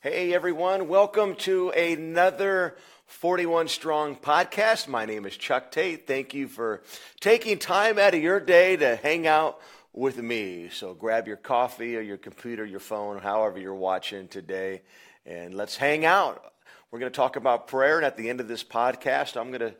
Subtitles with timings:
[0.00, 4.86] Hey everyone, welcome to another 41 Strong podcast.
[4.86, 6.06] My name is Chuck Tate.
[6.06, 6.84] Thank you for
[7.18, 9.58] taking time out of your day to hang out
[9.92, 10.68] with me.
[10.68, 14.82] So grab your coffee or your computer, your phone, however you're watching today,
[15.26, 16.52] and let's hang out.
[16.92, 19.72] We're going to talk about prayer, and at the end of this podcast, I'm going
[19.72, 19.74] to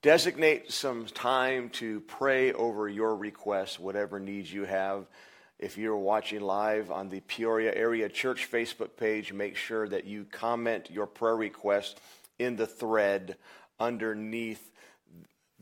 [0.00, 5.08] designate some time to pray over your requests, whatever needs you have.
[5.60, 10.24] If you're watching live on the Peoria Area Church Facebook page, make sure that you
[10.24, 12.00] comment your prayer request
[12.38, 13.36] in the thread
[13.78, 14.72] underneath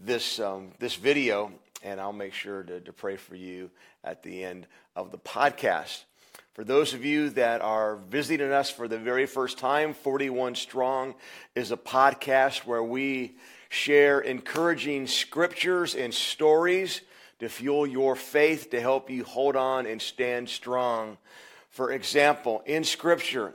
[0.01, 1.51] this, um, this video,
[1.83, 3.73] and I'll make sure to, to pray for you
[4.05, 6.05] at the end of the podcast.
[6.53, 11.17] For those of you that are visiting us for the very first time, 41 Strong
[11.57, 13.35] is a podcast where we
[13.69, 17.01] share encouraging scriptures and stories
[17.41, 21.19] to fuel your faith, to help you hold on and stand strong.
[21.71, 23.55] For example, in Scripture,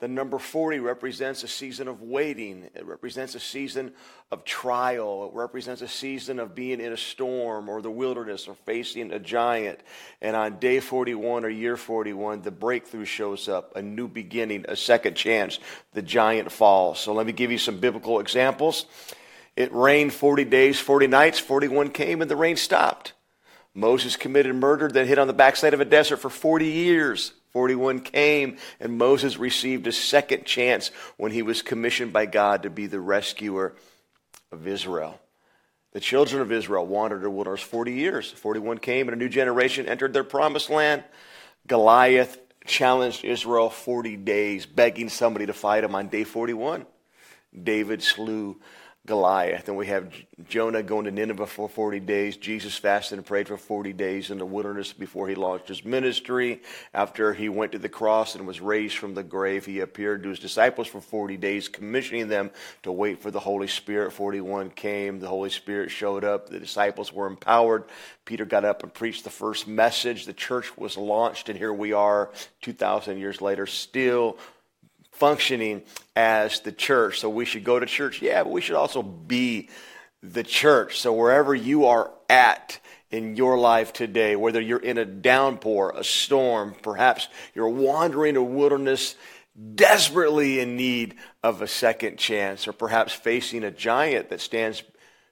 [0.00, 2.70] the number 40 represents a season of waiting.
[2.74, 3.92] It represents a season
[4.30, 5.26] of trial.
[5.26, 9.18] It represents a season of being in a storm or the wilderness or facing a
[9.18, 9.80] giant.
[10.22, 14.76] And on day 41 or year 41, the breakthrough shows up, a new beginning, a
[14.76, 15.58] second chance.
[15.94, 17.00] The giant falls.
[17.00, 18.86] So let me give you some biblical examples.
[19.56, 23.14] It rained 40 days, 40 nights, 41 came, and the rain stopped.
[23.78, 27.32] Moses committed murder, then hid on the backside of a desert for 40 years.
[27.52, 32.70] 41 came, and Moses received a second chance when he was commissioned by God to
[32.70, 33.74] be the rescuer
[34.50, 35.20] of Israel.
[35.92, 38.30] The children of Israel wandered the wilderness 40 years.
[38.30, 41.04] 41 came, and a new generation entered their promised land.
[41.66, 46.84] Goliath challenged Israel 40 days, begging somebody to fight him on day 41.
[47.62, 48.60] David slew
[49.08, 49.68] Goliath.
[49.68, 50.12] And we have
[50.48, 52.36] Jonah going to Nineveh for 40 days.
[52.36, 56.60] Jesus fasted and prayed for 40 days in the wilderness before he launched his ministry.
[56.92, 60.28] After he went to the cross and was raised from the grave, he appeared to
[60.28, 62.50] his disciples for 40 days, commissioning them
[62.82, 64.12] to wait for the Holy Spirit.
[64.12, 65.20] 41 came.
[65.20, 66.50] The Holy Spirit showed up.
[66.50, 67.84] The disciples were empowered.
[68.26, 70.26] Peter got up and preached the first message.
[70.26, 72.30] The church was launched, and here we are
[72.60, 74.36] 2,000 years later, still
[75.18, 75.82] functioning
[76.16, 77.20] as the church.
[77.20, 79.68] So we should go to church, yeah, but we should also be
[80.22, 81.00] the church.
[81.00, 82.80] So wherever you are at
[83.10, 88.42] in your life today, whether you're in a downpour, a storm, perhaps you're wandering a
[88.42, 89.16] wilderness
[89.74, 94.82] desperately in need of a second chance, or perhaps facing a giant that stands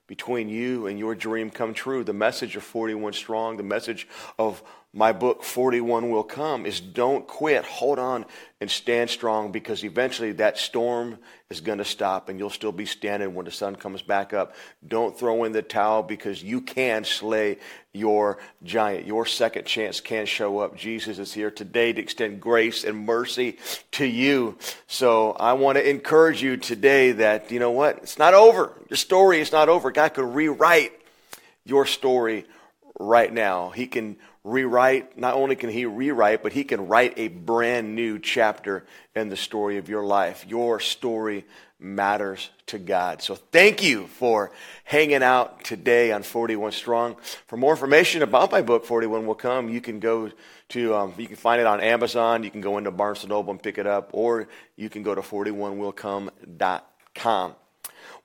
[0.07, 2.05] between you and your dream come true.
[2.05, 4.09] The message of 41 Strong, the message
[4.39, 4.63] of
[4.97, 7.67] my book 41 will come is don't quit.
[7.67, 8.25] Hold on
[8.63, 11.19] and stand strong because eventually that storm
[11.51, 14.55] is going to stop and you'll still be standing when the sun comes back up.
[14.89, 17.59] Don't throw in the towel because you can slay
[17.93, 19.07] your giant.
[19.07, 20.79] Your second chance can show up.
[20.79, 23.59] Jesus is here today to extend grace and mercy
[23.93, 24.57] to you.
[24.87, 27.99] So i want to encourage you today that you know what?
[27.99, 28.73] It's not over.
[28.89, 29.91] Your story is not over.
[29.91, 30.93] God can rewrite
[31.67, 32.47] your story
[32.99, 33.69] right now.
[33.69, 38.21] He can rewrite, not only can he rewrite, but he can write a brand new
[38.21, 40.47] chapter in the story of your life.
[40.49, 41.45] Your story
[41.81, 43.23] matters to God.
[43.23, 44.53] So thank you for
[44.85, 47.17] hanging out today on 41 Strong.
[47.49, 50.31] For more information about my book, 41 Will Come, you can go
[50.69, 52.45] to, um, you can find it on Amazon.
[52.45, 54.47] You can go into Barnes & Noble and pick it up, or
[54.77, 57.55] you can go to 41willcome.com.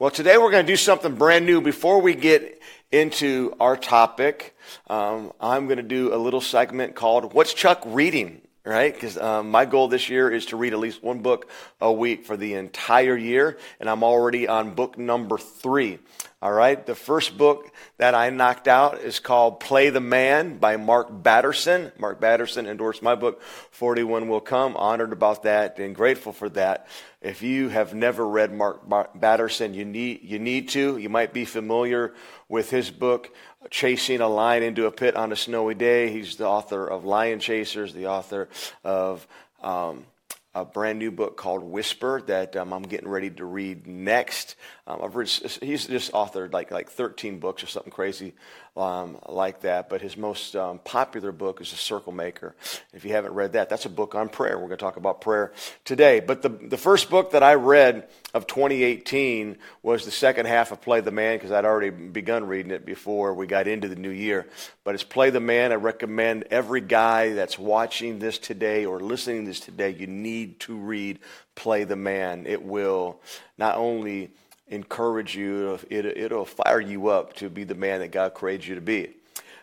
[0.01, 1.62] Well, today we're going to do something brand new.
[1.62, 2.59] Before we get
[2.91, 4.57] into our topic,
[4.88, 8.41] um, I'm going to do a little segment called What's Chuck Reading?
[8.66, 8.91] Right?
[8.91, 12.25] Because um, my goal this year is to read at least one book a week
[12.25, 16.00] for the entire year, and I'm already on book number three.
[16.44, 20.75] All right, the first book that I knocked out is called Play the Man by
[20.75, 21.91] Mark Batterson.
[22.00, 24.75] Mark Batterson endorsed my book, 41 Will Come.
[24.75, 26.88] Honored about that and grateful for that.
[27.22, 28.81] If you have never read Mark
[29.13, 30.97] Batterson, you need, you need to.
[30.97, 32.16] You might be familiar
[32.50, 33.29] with his book,
[33.69, 36.12] Chasing a Lion into a Pit on a Snowy Day.
[36.12, 38.50] He's the author of Lion Chasers, the author
[38.84, 39.28] of
[39.62, 40.08] um,
[40.53, 44.55] a brand new book called Whisper that um, I'm getting ready to read next.
[44.91, 45.29] Um, I've read,
[45.61, 48.34] he's just authored like like 13 books or something crazy
[48.76, 49.90] um, like that.
[49.90, 52.55] But his most um, popular book is The Circle Maker.
[52.93, 54.58] If you haven't read that, that's a book on prayer.
[54.58, 55.53] We're going to talk about prayer
[55.85, 56.20] today.
[56.20, 60.82] But the the first book that I read of 2018 was the second half of
[60.82, 64.09] Play the Man because I'd already begun reading it before we got into the new
[64.09, 64.47] year.
[64.84, 65.72] But it's Play the Man.
[65.72, 69.91] I recommend every guy that's watching this today or listening to this today.
[69.91, 71.20] You need to read
[71.55, 72.46] Play the Man.
[72.46, 73.22] It will
[73.58, 74.32] not only
[74.72, 78.76] encourage you, it, it'll fire you up to be the man that God created you
[78.76, 79.12] to be.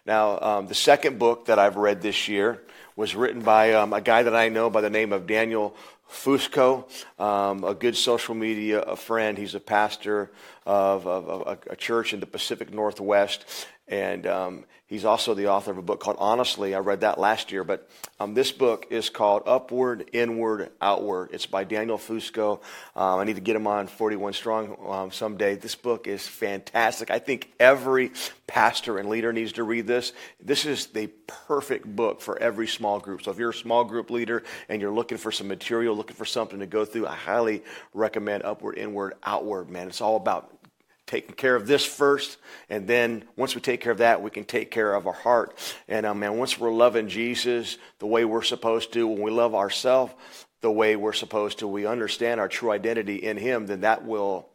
[0.07, 2.63] Now, um, the second book that I've read this year
[2.95, 5.75] was written by um, a guy that I know by the name of Daniel
[6.11, 6.85] Fusco,
[7.21, 9.37] um, a good social media friend.
[9.37, 10.31] He's a pastor
[10.65, 15.49] of, of, of a, a, church in the Pacific Northwest, and um, he's also the
[15.49, 16.75] author of a book called Honestly.
[16.75, 17.89] I read that last year, but
[18.19, 21.31] um, this book is called Upward, Inward, Outward.
[21.33, 22.61] It's by Daniel Fusco.
[22.97, 25.55] Um, I need to get him on 41 Strong um, someday.
[25.55, 27.11] This book is fantastic.
[27.11, 28.11] I think every
[28.49, 30.13] pastor and leader needs to read this.
[30.43, 33.23] This is the perfect book for every small group.
[33.23, 36.25] So if you're a small group leader and you're looking for some material, looking for
[36.25, 37.63] something to go through, I highly
[37.95, 39.71] recommend Upward, Inward, Outward.
[39.71, 40.58] Man, it's all about
[41.09, 42.37] taking care of this first,
[42.71, 45.59] and then once we take care of that, we can take care of our heart.
[45.89, 49.55] And uh, man, once we're loving Jesus the way we're supposed to, when we love
[49.55, 50.15] ourselves
[50.61, 54.49] the way we're supposed to, we understand our true identity in Him, then that will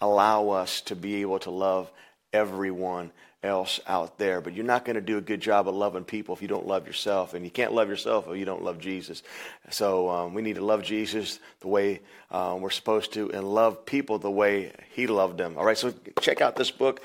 [0.00, 1.90] allow us to be able to love
[2.32, 4.40] everyone else out there.
[4.40, 6.66] But you're not going to do a good job of loving people if you don't
[6.66, 7.34] love yourself.
[7.34, 9.22] And you can't love yourself if you don't love Jesus.
[9.70, 12.00] So um, we need to love Jesus the way
[12.30, 15.56] uh, we're supposed to and love people the way he loved them.
[15.58, 17.00] All right, so check out this book.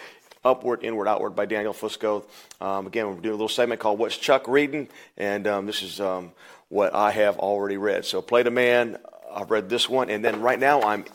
[0.46, 2.24] Upward, Inward, Outward by Daniel Fusco.
[2.62, 4.88] Um, again, we're doing a little segment called What's Chuck Reading?
[5.18, 6.32] And um, this is um,
[6.70, 8.06] what I have already read.
[8.06, 8.98] So, Play the Man,
[9.34, 10.10] I've read this one.
[10.10, 11.06] And then right now I'm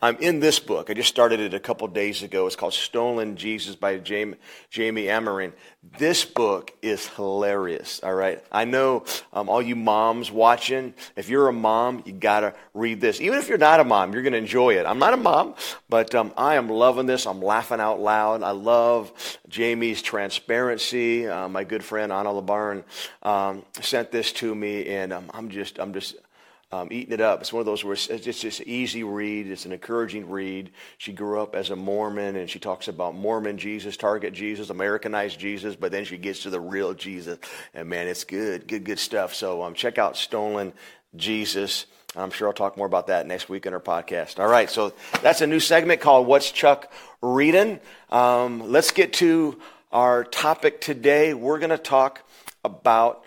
[0.00, 0.90] I'm in this book.
[0.90, 2.46] I just started it a couple days ago.
[2.46, 4.36] It's called Stolen Jesus by Jamie,
[4.70, 5.52] Jamie Amerine.
[5.98, 8.42] This book is hilarious, all right?
[8.50, 13.00] I know um, all you moms watching, if you're a mom, you got to read
[13.00, 13.20] this.
[13.20, 14.86] Even if you're not a mom, you're to enjoy it.
[14.86, 15.54] I'm not a mom,
[15.88, 17.26] but um, I am loving this.
[17.26, 18.42] I'm laughing out loud.
[18.42, 19.12] I love
[19.48, 21.26] Jamie's transparency.
[21.26, 22.84] Uh, my good friend Anna LeBarn
[23.22, 26.16] um, sent this to me, and um, I'm just, I'm just,
[26.74, 27.40] um, eating it up.
[27.40, 29.46] It's one of those where it's, it's just easy read.
[29.46, 30.72] It's an encouraging read.
[30.98, 35.38] She grew up as a Mormon, and she talks about Mormon Jesus, Target Jesus, Americanized
[35.38, 37.38] Jesus, but then she gets to the real Jesus.
[37.74, 39.34] And man, it's good, good, good stuff.
[39.34, 40.72] So um, check out Stolen
[41.14, 41.86] Jesus.
[42.16, 44.40] I'm sure I'll talk more about that next week in our podcast.
[44.40, 44.92] All right, so
[45.22, 46.92] that's a new segment called What's Chuck
[47.22, 47.78] Reading?
[48.10, 49.60] Um, let's get to
[49.92, 51.34] our topic today.
[51.34, 52.22] We're going to talk
[52.64, 53.24] about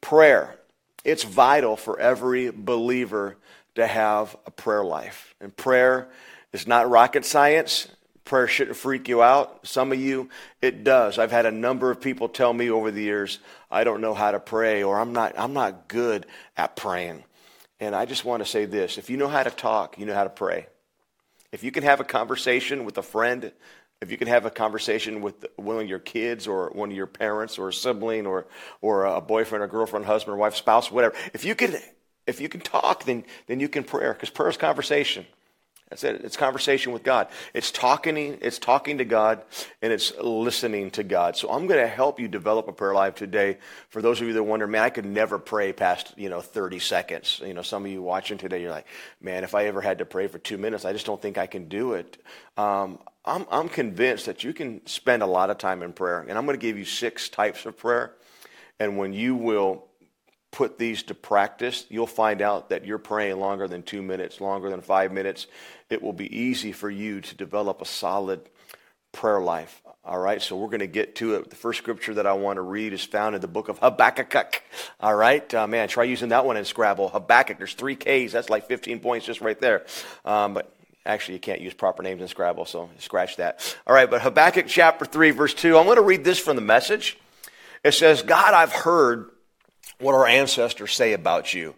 [0.00, 0.57] prayer.
[1.08, 3.38] It's vital for every believer
[3.76, 5.34] to have a prayer life.
[5.40, 6.10] And prayer
[6.52, 7.88] is not rocket science.
[8.26, 9.66] Prayer shouldn't freak you out.
[9.66, 10.28] Some of you,
[10.60, 11.18] it does.
[11.18, 13.38] I've had a number of people tell me over the years,
[13.70, 16.26] I don't know how to pray, or I'm not, I'm not good
[16.58, 17.24] at praying.
[17.80, 20.14] And I just want to say this if you know how to talk, you know
[20.14, 20.66] how to pray.
[21.52, 23.50] If you can have a conversation with a friend
[24.00, 27.06] if you can have a conversation with one of your kids or one of your
[27.06, 28.46] parents or a sibling or,
[28.80, 31.76] or a boyfriend or girlfriend, husband or wife, spouse, whatever, if you can,
[32.26, 35.26] if you can talk, then, then you can pray because prayer is conversation.
[35.88, 36.20] That's it.
[36.22, 37.28] It's conversation with God.
[37.54, 39.40] It's talking, it's talking to God
[39.80, 41.34] and it's listening to God.
[41.34, 43.56] So I'm going to help you develop a prayer life today.
[43.88, 46.78] For those of you that wonder, man, I could never pray past, you know, 30
[46.78, 47.40] seconds.
[47.42, 48.86] You know, some of you watching today, you're like,
[49.22, 51.46] man, if I ever had to pray for two minutes, I just don't think I
[51.46, 52.22] can do it.
[52.58, 52.98] Um,
[53.28, 56.20] I'm, I'm convinced that you can spend a lot of time in prayer.
[56.20, 58.14] And I'm going to give you six types of prayer.
[58.80, 59.84] And when you will
[60.50, 64.70] put these to practice, you'll find out that you're praying longer than two minutes, longer
[64.70, 65.46] than five minutes.
[65.90, 68.40] It will be easy for you to develop a solid
[69.12, 69.82] prayer life.
[70.04, 71.50] All right, so we're going to get to it.
[71.50, 74.62] The first scripture that I want to read is found in the book of Habakkuk.
[75.00, 77.10] All right, uh, man, try using that one in Scrabble.
[77.10, 78.32] Habakkuk, there's three Ks.
[78.32, 79.84] That's like 15 points just right there.
[80.24, 80.77] Um, but
[81.08, 83.76] actually, you can't use proper names in Scrabble, so scratch that.
[83.86, 85.76] All right, but Habakkuk chapter 3, verse 2.
[85.76, 87.18] I'm going to read this from the message.
[87.82, 89.30] It says, God, I've heard
[89.98, 91.74] what our ancestors say about you.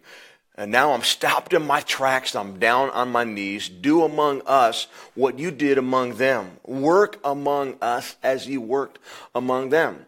[0.55, 2.35] And now I'm stopped in my tracks.
[2.35, 3.69] I'm down on my knees.
[3.69, 6.57] Do among us what you did among them.
[6.65, 8.99] Work among us as you worked
[9.33, 10.05] among them.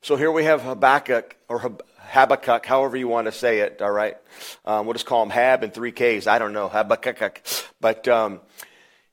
[0.00, 4.16] So here we have Habakkuk, or Habakkuk, however you want to say it, all right?
[4.64, 6.26] Um, we'll just call him Hab and three Ks.
[6.26, 7.42] I don't know, Habakkuk.
[7.80, 8.40] But um,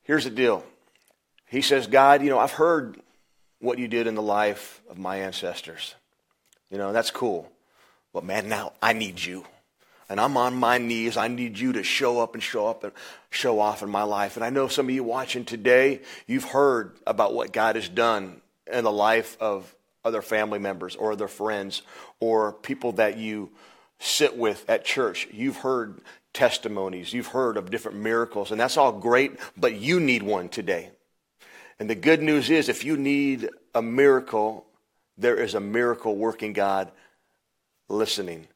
[0.02, 0.64] here's the deal.
[1.46, 3.00] He says, God, you know, I've heard
[3.60, 5.94] what you did in the life of my ancestors.
[6.70, 7.50] You know, that's cool.
[8.12, 9.44] But man, now I need you.
[10.08, 11.16] And I'm on my knees.
[11.16, 12.92] I need you to show up and show up and
[13.30, 14.36] show off in my life.
[14.36, 18.42] And I know some of you watching today, you've heard about what God has done
[18.70, 21.82] in the life of other family members or other friends
[22.20, 23.50] or people that you
[24.00, 25.28] sit with at church.
[25.32, 26.00] You've heard
[26.32, 27.12] testimonies.
[27.12, 28.50] You've heard of different miracles.
[28.50, 30.90] And that's all great, but you need one today.
[31.78, 34.66] And the good news is if you need a miracle,
[35.18, 36.90] there is a miracle working God
[37.88, 38.46] listening,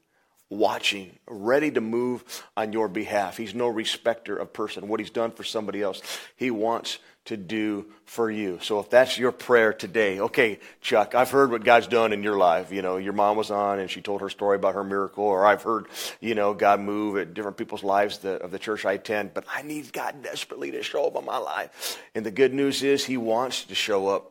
[0.49, 3.37] watching, ready to move on your behalf.
[3.37, 4.89] He's no respecter of person.
[4.89, 6.01] What he's done for somebody else,
[6.37, 8.61] he wants to do for you.
[8.63, 12.37] So if that's your prayer today, okay, Chuck, I've heard what God's done in your
[12.37, 12.71] life.
[12.71, 15.45] You know, your mom was on and she told her story about her miracle, or
[15.45, 15.87] I've heard,
[16.21, 19.63] you know, God move at different people's lives of the church I attend, but I
[19.63, 22.01] need God desperately to show up in my life.
[22.15, 24.31] And the good news is he wants to show up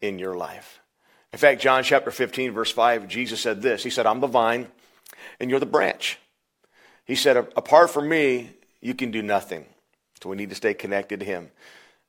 [0.00, 0.80] in your life.
[1.34, 3.82] In fact, John chapter 15, verse 5, Jesus said this.
[3.82, 4.68] He said, I'm the vine
[5.38, 6.18] and you're the branch.
[7.04, 8.50] He said, apart from me,
[8.80, 9.66] you can do nothing.
[10.22, 11.50] So we need to stay connected to him.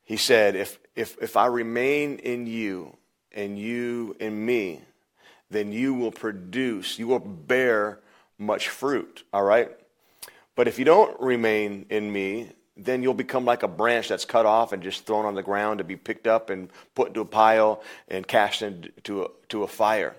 [0.04, 2.98] He said, if, if, if I remain in you
[3.32, 4.82] and you in me,
[5.50, 8.00] then you will produce, you will bear
[8.38, 9.70] much fruit, all right?
[10.56, 14.46] But if you don't remain in me, then you'll become like a branch that's cut
[14.46, 17.26] off and just thrown on the ground to be picked up and put into a
[17.26, 20.16] pile and cast into a, to a fire.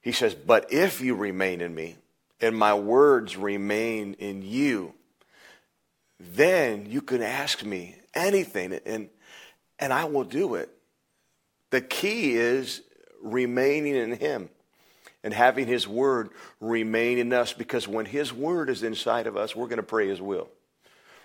[0.00, 1.96] He says, But if you remain in me
[2.40, 4.94] and my words remain in you,
[6.18, 9.08] then you can ask me anything and,
[9.78, 10.70] and I will do it.
[11.70, 12.82] The key is
[13.22, 14.48] remaining in him
[15.22, 16.30] and having his word
[16.60, 20.08] remain in us because when his word is inside of us, we're going to pray
[20.08, 20.48] his will.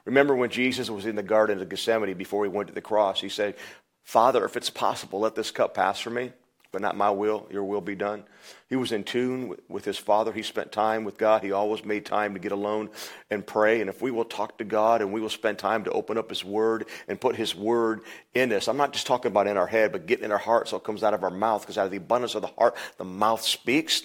[0.05, 3.21] Remember when Jesus was in the Garden of Gethsemane before he went to the cross,
[3.21, 3.55] he said,
[4.03, 6.31] Father, if it's possible, let this cup pass from me,
[6.75, 8.25] but not my will, your will be done.
[8.67, 10.33] He was in tune with his Father.
[10.33, 11.41] He spent time with God.
[11.41, 12.89] He always made time to get alone
[13.31, 13.79] and pray.
[13.79, 16.29] And if we will talk to God and we will spend time to open up
[16.29, 18.01] his word and put his word
[18.33, 20.67] in us, I'm not just talking about in our head, but getting in our heart
[20.67, 22.75] so it comes out of our mouth, because out of the abundance of the heart,
[22.97, 24.03] the mouth speaks.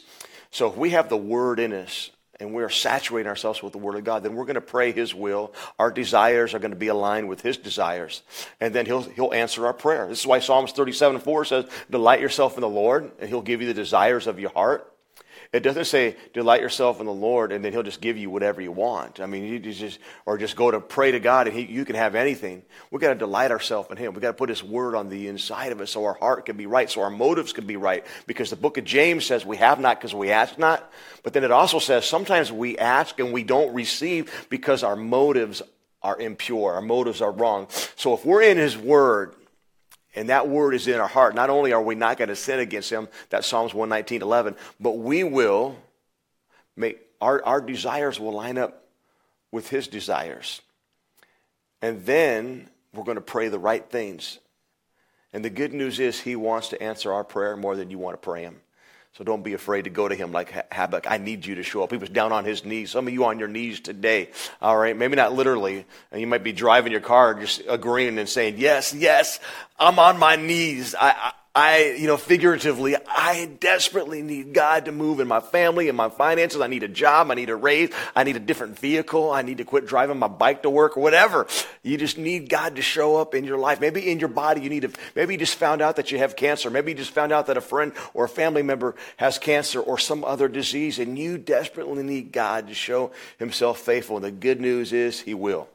[0.53, 3.97] So if we have the word in us, and we're saturating ourselves with the Word
[3.97, 5.53] of God, then we're going to pray His will.
[5.79, 8.23] Our desires are going to be aligned with His desires.
[8.61, 10.09] And then He'll, he'll answer our prayer.
[10.09, 13.61] This is why Psalms 37 4 says, Delight yourself in the Lord, and He'll give
[13.61, 14.90] you the desires of your heart.
[15.53, 18.61] It doesn't say delight yourself in the Lord and then He'll just give you whatever
[18.61, 19.19] you want.
[19.19, 21.97] I mean, you just or just go to pray to God and he, you can
[21.97, 22.63] have anything.
[22.93, 24.15] We got to delight ourselves in Him.
[24.15, 26.57] We got to put His Word on the inside of us so our heart can
[26.57, 28.07] be right, so our motives can be right.
[28.29, 30.89] Because the Book of James says we have not because we ask not,
[31.25, 35.63] but then it also says sometimes we ask and we don't receive because our motives
[36.01, 36.75] are impure.
[36.75, 37.67] Our motives are wrong.
[37.97, 39.35] So if we're in His Word
[40.15, 41.35] and that word is in our heart.
[41.35, 44.99] Not only are we not going to sin against him, that's Psalms 119, 11, but
[44.99, 45.77] we will
[46.77, 48.85] make, our, our desires will line up
[49.53, 50.61] with his desires.
[51.83, 54.39] And then we're going to pray the right things.
[55.33, 58.15] And the good news is he wants to answer our prayer more than you want
[58.15, 58.61] to pray him.
[59.13, 61.11] So don't be afraid to go to him like Habakkuk.
[61.11, 61.91] I need you to show up.
[61.91, 62.93] He was down on his knees.
[62.93, 64.31] Some of you on your knees today.
[64.63, 64.97] All right.
[64.97, 65.85] Maybe not literally.
[66.13, 69.41] And you might be driving your car just agreeing and saying, yes, yes,
[69.79, 70.95] I'm on my knees.
[70.99, 75.97] I, I, you know, figuratively, I desperately need God to move in my family and
[75.97, 76.61] my finances.
[76.61, 77.29] I need a job.
[77.29, 77.91] I need a raise.
[78.15, 79.33] I need a different vehicle.
[79.33, 81.49] I need to quit driving my bike to work or whatever.
[81.83, 83.81] You just need God to show up in your life.
[83.81, 86.37] Maybe in your body, you need to, maybe you just found out that you have
[86.37, 86.71] cancer.
[86.71, 89.99] Maybe you just found out that a friend or a family member has cancer or
[89.99, 94.17] some other disease and you desperately need God to show himself faithful.
[94.17, 95.69] And the good news is he will.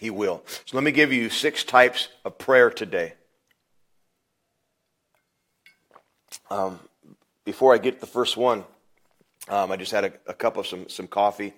[0.00, 0.42] He will.
[0.64, 3.12] So let me give you six types of prayer today.
[6.50, 6.78] Um,
[7.44, 8.64] before I get the first one,
[9.48, 11.54] um, I just had a, a, cup of some, some coffee,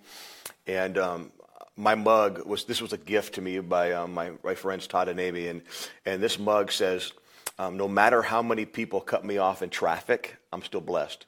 [0.66, 1.32] and um,
[1.76, 5.08] my mug was this was a gift to me by um, my, my friends Todd
[5.08, 5.62] and Amy, and,
[6.06, 7.12] and this mug says,
[7.58, 11.26] um, No matter how many people cut me off in traffic, I'm still blessed.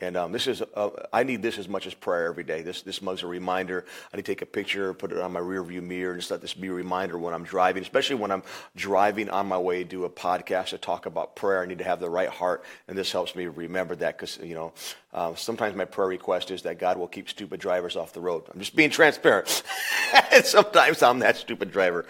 [0.00, 2.62] And um, this is, uh, I need this as much as prayer every day.
[2.62, 3.84] This, this mug's a reminder.
[4.12, 6.40] I need to take a picture, put it on my rearview mirror, and just let
[6.40, 8.44] this be a reminder when I'm driving, especially when I'm
[8.76, 11.62] driving on my way to do a podcast to talk about prayer.
[11.62, 14.54] I need to have the right heart, and this helps me remember that because, you
[14.54, 14.72] know,
[15.12, 18.44] uh, sometimes my prayer request is that God will keep stupid drivers off the road.
[18.54, 19.64] I'm just being transparent.
[20.44, 22.06] sometimes I'm that stupid driver.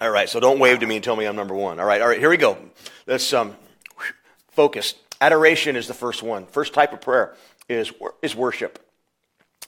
[0.00, 1.78] All right, so don't wave to me and tell me I'm number one.
[1.78, 2.58] All right, all right, here we go.
[3.06, 3.56] Let's um,
[4.50, 4.94] focus.
[5.20, 6.46] Adoration is the first one.
[6.46, 7.34] First type of prayer
[7.68, 7.92] is,
[8.22, 8.78] is worship.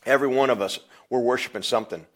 [0.04, 0.78] Every one of us,
[1.10, 2.06] we're worshiping something.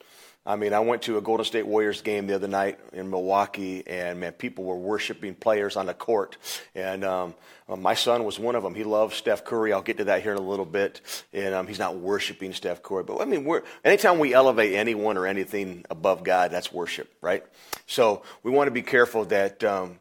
[0.46, 3.86] I mean, I went to a Golden State Warriors game the other night in Milwaukee,
[3.86, 6.38] and man, people were worshiping players on the court.
[6.74, 7.34] And um,
[7.68, 8.74] uh, my son was one of them.
[8.74, 9.72] He loves Steph Curry.
[9.72, 11.02] I'll get to that here in a little bit.
[11.34, 15.18] And um, he's not worshiping Steph Curry, but I mean, we're, anytime we elevate anyone
[15.18, 17.44] or anything above God, that's worship, right?
[17.86, 20.00] So we want to be careful that um,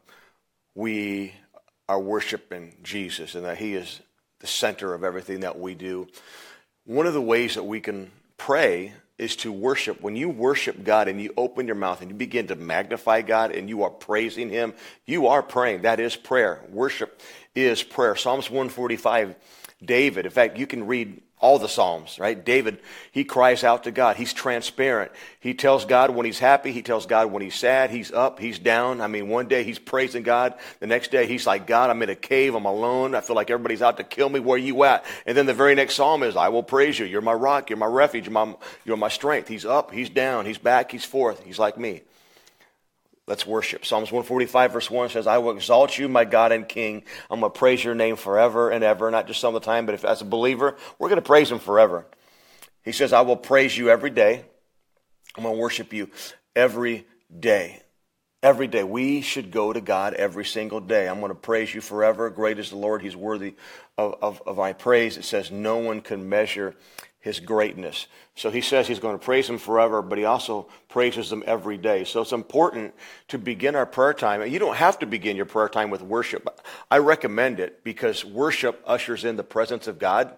[0.74, 1.34] we
[1.90, 4.00] are worshiping Jesus and that He is
[4.38, 6.06] the center of everything that we do.
[6.84, 10.00] One of the ways that we can pray is to worship.
[10.00, 13.50] When you worship God and you open your mouth and you begin to magnify God
[13.50, 14.72] and you are praising Him,
[15.04, 15.82] you are praying.
[15.82, 16.60] That is prayer.
[16.70, 17.20] Worship
[17.56, 18.14] is prayer.
[18.14, 19.34] Psalms 145
[19.84, 20.26] David.
[20.26, 22.44] In fact, you can read all the Psalms, right?
[22.44, 22.80] David,
[23.12, 24.16] he cries out to God.
[24.16, 25.10] He's transparent.
[25.40, 26.70] He tells God when he's happy.
[26.70, 27.90] He tells God when he's sad.
[27.90, 28.38] He's up.
[28.38, 29.00] He's down.
[29.00, 30.54] I mean, one day he's praising God.
[30.80, 32.54] The next day he's like, God, I'm in a cave.
[32.54, 33.14] I'm alone.
[33.14, 34.38] I feel like everybody's out to kill me.
[34.38, 35.04] Where you at?
[35.24, 37.06] And then the very next Psalm is, I will praise you.
[37.06, 37.70] You're my rock.
[37.70, 38.26] You're my refuge.
[38.26, 38.54] You're my,
[38.84, 39.48] you're my strength.
[39.48, 39.92] He's up.
[39.92, 40.44] He's down.
[40.44, 40.92] He's back.
[40.92, 41.42] He's forth.
[41.42, 42.02] He's like me.
[43.30, 43.86] Let's worship.
[43.86, 47.04] Psalms 145, verse 1 says, I will exalt you, my God and King.
[47.30, 49.86] I'm going to praise your name forever and ever, not just some of the time,
[49.86, 52.04] but if as a believer, we're going to praise him forever.
[52.84, 54.44] He says, I will praise you every day.
[55.36, 56.10] I'm going to worship you
[56.56, 57.06] every
[57.38, 57.80] day.
[58.42, 58.82] Every day.
[58.82, 61.08] We should go to God every single day.
[61.08, 62.30] I'm going to praise you forever.
[62.30, 63.00] Great is the Lord.
[63.00, 63.54] He's worthy
[63.96, 65.16] of, of, of my praise.
[65.16, 66.74] It says, No one can measure
[67.20, 68.06] his greatness.
[68.34, 71.76] So he says he's going to praise him forever, but he also praises him every
[71.76, 72.04] day.
[72.04, 72.94] So it's important
[73.28, 74.46] to begin our prayer time.
[74.50, 76.48] You don't have to begin your prayer time with worship.
[76.90, 80.34] I recommend it because worship ushers in the presence of God.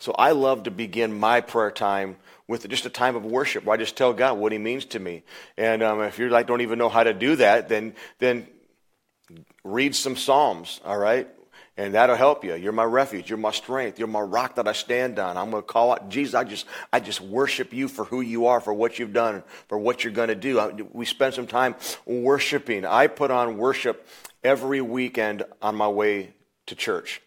[0.00, 2.16] So I love to begin my prayer time
[2.48, 4.98] with just a time of worship where I just tell God what he means to
[4.98, 5.22] me.
[5.56, 8.48] And um, if you like don't even know how to do that, then then
[9.62, 11.28] read some psalms, all right?
[11.78, 12.56] And that'll help you.
[12.56, 13.30] You're my refuge.
[13.30, 14.00] You're my strength.
[14.00, 15.36] You're my rock that I stand on.
[15.36, 18.46] I'm going to call out, Jesus, I just, I just worship you for who you
[18.46, 20.88] are, for what you've done, for what you're going to do.
[20.92, 22.84] We spend some time worshiping.
[22.84, 24.08] I put on worship
[24.42, 26.34] every weekend on my way
[26.66, 27.22] to church.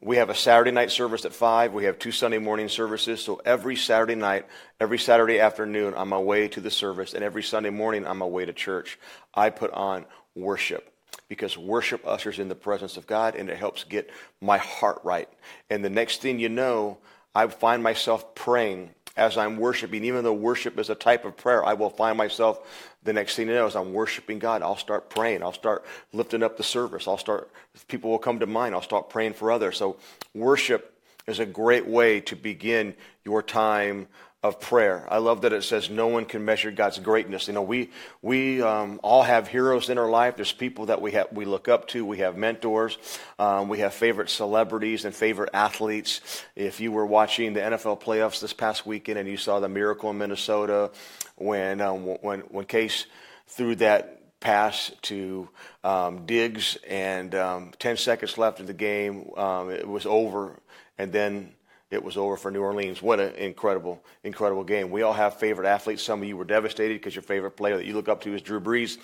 [0.00, 1.72] We have a Saturday night service at 5.
[1.72, 3.22] We have two Sunday morning services.
[3.22, 4.44] So every Saturday night,
[4.80, 8.26] every Saturday afternoon, on my way to the service, and every Sunday morning on my
[8.26, 8.98] way to church,
[9.32, 10.04] I put on
[10.34, 10.91] worship
[11.32, 14.10] because worship ushers in the presence of God and it helps get
[14.42, 15.30] my heart right.
[15.70, 16.98] And the next thing you know,
[17.34, 20.04] I find myself praying as I'm worshiping.
[20.04, 22.60] Even though worship is a type of prayer, I will find myself
[23.02, 25.42] the next thing you know, as I'm worshiping God, I'll start praying.
[25.42, 27.08] I'll start lifting up the service.
[27.08, 27.50] I'll start,
[27.88, 28.74] people will come to mind.
[28.74, 29.78] I'll start praying for others.
[29.78, 29.96] So
[30.34, 30.94] worship
[31.26, 34.06] is a great way to begin your time
[34.42, 35.06] of prayer.
[35.08, 37.46] I love that it says no one can measure God's greatness.
[37.46, 37.90] You know, we
[38.22, 40.34] we um, all have heroes in our life.
[40.34, 42.04] There's people that we have we look up to.
[42.04, 42.98] We have mentors.
[43.38, 46.44] Um, we have favorite celebrities and favorite athletes.
[46.56, 50.10] If you were watching the NFL playoffs this past weekend and you saw the miracle
[50.10, 50.90] in Minnesota
[51.36, 53.06] when um, when when Case
[53.46, 55.48] threw that pass to
[55.84, 60.58] um, Diggs and um, 10 seconds left in the game, um, it was over,
[60.98, 61.52] and then
[61.92, 63.02] it was over for New Orleans.
[63.02, 64.90] What an incredible, incredible game.
[64.90, 66.02] We all have favorite athletes.
[66.02, 68.40] Some of you were devastated because your favorite player that you look up to is
[68.40, 68.96] Drew Brees.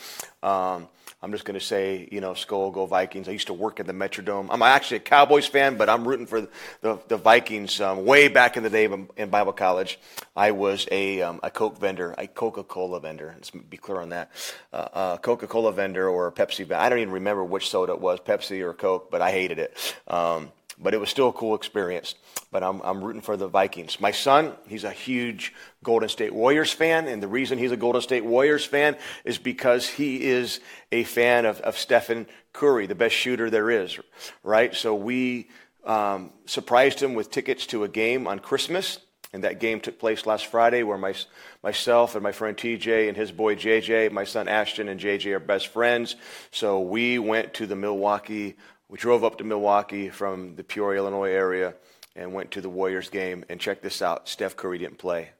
[0.42, 0.88] Um,
[1.20, 3.28] I'm just going to say, you know, Skol, go Vikings.
[3.28, 4.46] I used to work at the Metrodome.
[4.50, 6.48] I'm actually a Cowboys fan, but I'm rooting for
[6.80, 7.80] the, the Vikings.
[7.80, 9.98] Um, way back in the day in Bible college,
[10.36, 13.32] I was a, um, a Coke vendor, a Coca-Cola vendor.
[13.36, 14.30] Let's be clear on that.
[14.72, 16.76] Uh, uh, Coca-Cola vendor or a Pepsi vendor.
[16.76, 19.94] I don't even remember which soda it was, Pepsi or Coke, but I hated it.
[20.06, 22.14] Um, but it was still a cool experience.
[22.50, 24.00] But I'm, I'm rooting for the Vikings.
[24.00, 28.00] My son, he's a huge Golden State Warriors fan, and the reason he's a Golden
[28.00, 30.60] State Warriors fan is because he is
[30.92, 33.98] a fan of, of Stephen Curry, the best shooter there is,
[34.42, 34.74] right?
[34.74, 35.48] So we
[35.84, 38.98] um, surprised him with tickets to a game on Christmas.
[39.30, 41.14] And that game took place last Friday where my,
[41.62, 45.38] myself and my friend TJ and his boy JJ, my son Ashton and JJ are
[45.38, 46.16] best friends.
[46.50, 48.56] So we went to the Milwaukee
[48.88, 51.74] we drove up to Milwaukee from the Peoria, Illinois area
[52.16, 53.44] and went to the Warriors game.
[53.48, 55.30] And check this out Steph Curry didn't play.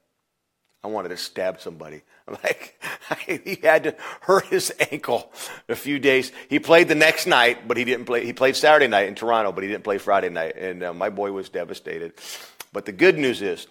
[0.83, 2.01] I wanted to stab somebody.
[2.27, 2.81] I'm like,
[3.45, 5.31] he had to hurt his ankle
[5.67, 6.31] a few days.
[6.47, 8.25] He played the next night, but he didn't play.
[8.25, 10.55] He played Saturday night in Toronto, but he didn't play Friday night.
[10.55, 12.13] And uh, my boy was devastated.
[12.71, 13.67] But the good news is,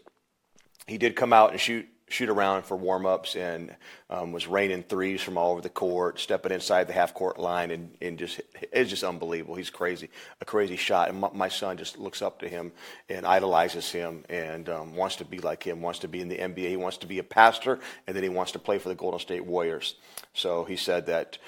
[0.87, 3.75] he did come out and shoot shoot around for warm ups and
[4.11, 7.71] um, was raining threes from all over the court, stepping inside the half court line,
[7.71, 8.41] and, and just
[8.73, 9.55] it's just unbelievable.
[9.55, 10.09] He's crazy,
[10.41, 11.09] a crazy shot.
[11.09, 12.73] And my, my son just looks up to him
[13.09, 16.39] and idolizes him and um, wants to be like him, wants to be in the
[16.39, 18.95] NBA, he wants to be a pastor, and then he wants to play for the
[18.95, 19.95] Golden State Warriors.
[20.35, 21.39] So he said that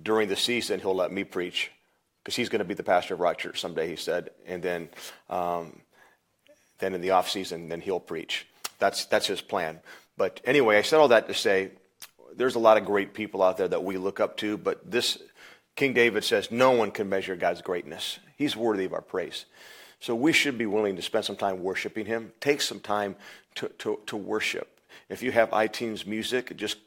[0.00, 1.70] during the season he'll let me preach
[2.22, 3.88] because he's going to be the pastor of Rock Church someday.
[3.88, 4.88] He said, and then.
[5.28, 5.80] Um,
[6.82, 8.46] then in the off season, then he'll preach.
[8.82, 9.78] That's, that's his plan.
[10.16, 11.70] But anyway, I said all that to say
[12.34, 15.18] there's a lot of great people out there that we look up to, but this
[15.76, 18.18] King David says no one can measure God's greatness.
[18.36, 19.44] He's worthy of our praise.
[20.00, 22.32] So we should be willing to spend some time worshiping him.
[22.40, 23.14] Take some time
[23.54, 24.80] to, to, to worship.
[25.08, 26.78] If you have iTunes music, just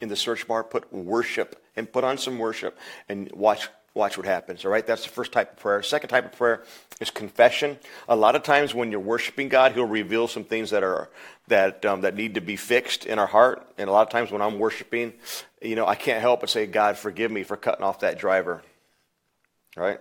[0.00, 4.26] in the search bar, put worship and put on some worship and watch watch what
[4.26, 4.64] happens.
[4.64, 5.82] All right, that's the first type of prayer.
[5.82, 6.62] Second type of prayer
[7.00, 7.78] is confession.
[8.08, 11.08] A lot of times when you're worshiping God, He'll reveal some things that are
[11.48, 13.66] that um, that need to be fixed in our heart.
[13.78, 15.12] And a lot of times when I'm worshiping,
[15.60, 18.62] you know, I can't help but say, "God, forgive me for cutting off that driver."
[19.76, 20.00] All right.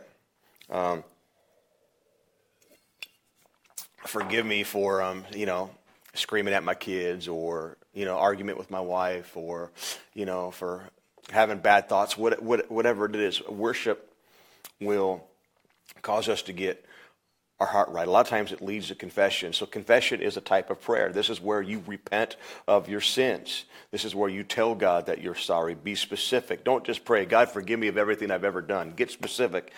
[0.69, 1.03] Um,
[4.05, 5.69] forgive me for, um, you know,
[6.13, 9.71] screaming at my kids or, you know, argument with my wife or,
[10.13, 10.89] you know, for
[11.31, 13.45] having bad thoughts, what, what, whatever it is.
[13.47, 14.13] Worship
[14.79, 15.23] will
[16.01, 16.85] cause us to get
[17.59, 18.07] our heart right.
[18.07, 19.51] A lot of times it leads to confession.
[19.51, 21.11] So confession is a type of prayer.
[21.11, 22.37] This is where you repent
[22.67, 23.65] of your sins.
[23.91, 25.75] This is where you tell God that you're sorry.
[25.75, 26.63] Be specific.
[26.63, 28.93] Don't just pray, God, forgive me of everything I've ever done.
[28.95, 29.73] Get specific,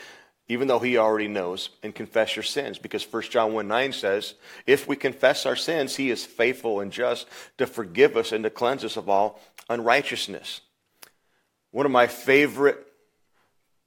[0.48, 2.78] even though He already knows, and confess your sins.
[2.78, 4.36] Because 1 John 1 9 says,
[4.68, 8.52] if we confess our sins, He is faithful and just to forgive us and to
[8.52, 10.62] cleanse us of all unrighteousness.
[11.72, 12.86] One of my favorite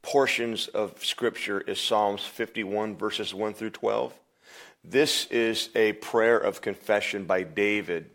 [0.02, 4.14] portions of Scripture is Psalms 51, verses 1 through 12.
[4.82, 8.10] This is a prayer of confession by David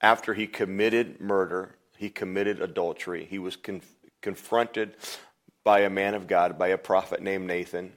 [0.00, 3.24] after he committed murder, he committed adultery.
[3.24, 3.80] He was con-
[4.20, 4.94] confronted
[5.64, 7.94] by a man of God, by a prophet named Nathan.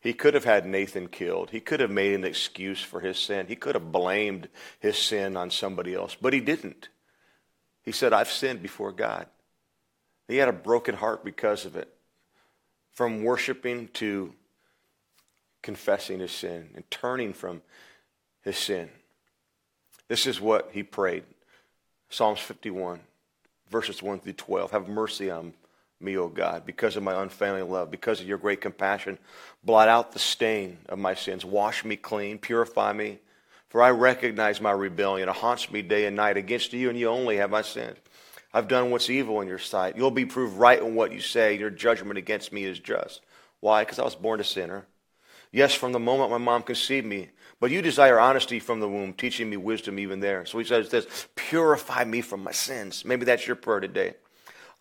[0.00, 1.50] He could have had Nathan killed.
[1.50, 3.46] He could have made an excuse for his sin.
[3.46, 4.48] He could have blamed
[4.80, 6.88] his sin on somebody else, but he didn't.
[7.82, 9.26] He said, I've sinned before God.
[10.28, 11.92] He had a broken heart because of it.
[12.92, 14.34] From worshiping to
[15.62, 17.62] confessing his sin and turning from
[18.42, 18.90] his sin.
[20.08, 21.24] This is what he prayed
[22.08, 23.00] Psalms 51,
[23.70, 24.72] verses 1 through 12.
[24.72, 25.54] Have mercy on
[26.00, 29.18] me, O God, because of my unfailing love, because of your great compassion.
[29.62, 31.44] Blot out the stain of my sins.
[31.44, 33.18] Wash me clean, purify me.
[33.70, 35.28] For I recognize my rebellion.
[35.28, 36.36] It haunts me day and night.
[36.36, 37.96] Against you and you only have I sinned.
[38.52, 39.96] I've done what's evil in your sight.
[39.96, 41.56] You'll be proved right in what you say.
[41.56, 43.20] Your judgment against me is just.
[43.60, 43.84] Why?
[43.84, 44.86] Because I was born a sinner.
[45.52, 47.30] Yes, from the moment my mom conceived me.
[47.60, 50.44] But you desire honesty from the womb, teaching me wisdom even there.
[50.46, 53.04] So he says this Purify me from my sins.
[53.04, 54.14] Maybe that's your prayer today.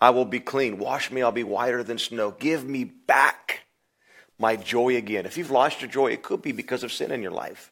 [0.02, 0.80] I will be clean.
[0.80, 2.32] Wash me, I'll be whiter than snow.
[2.32, 3.66] Give me back
[4.40, 5.26] my joy again.
[5.28, 7.72] If you've lost your joy, it could be because of sin in your life.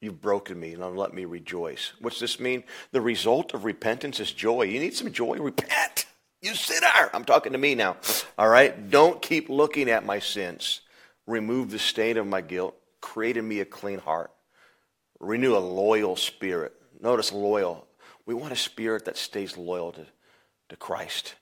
[0.00, 1.92] You've broken me, and let me rejoice.
[2.00, 2.62] What's this mean?
[2.92, 4.62] The result of repentance is joy.
[4.62, 5.38] You need some joy?
[5.38, 6.06] Repent.
[6.40, 7.10] You sinner.
[7.12, 7.96] I'm talking to me now.
[8.38, 8.90] All right?
[8.90, 10.82] Don't keep looking at my sins.
[11.26, 12.76] Remove the stain of my guilt.
[13.00, 14.30] Create in me a clean heart.
[15.18, 16.74] Renew a loyal spirit.
[17.00, 17.86] Notice loyal.
[18.24, 20.06] We want a spirit that stays loyal to,
[20.68, 21.34] to Christ.